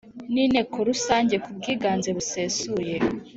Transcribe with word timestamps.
n 0.33 0.35
Inteko 0.43 0.77
Rusange 0.89 1.35
ku 1.43 1.49
bwiganze 1.57 2.09
busesuye 2.17 2.95